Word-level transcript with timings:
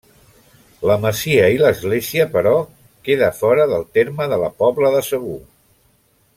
La 0.91 0.95
masia 1.03 1.43
i 1.55 1.59
l'església, 1.63 2.25
però, 2.33 2.55
queda 3.09 3.29
fora 3.43 3.69
del 3.75 3.87
terme 3.99 4.31
de 4.35 4.43
la 4.45 4.51
Pobla 4.65 4.95
de 4.99 5.07
Segur. 5.13 5.41